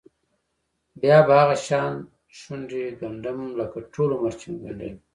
بیا 0.99 1.17
به 1.27 1.33
هغه 1.39 1.55
شان 1.65 1.93
شونډې 2.37 2.83
ګنډم 2.99 3.39
لکه 3.59 3.77
ټول 3.93 4.09
عمر 4.17 4.33
چې 4.39 4.45
مې 4.51 4.59
ګنډلې. 4.63 4.91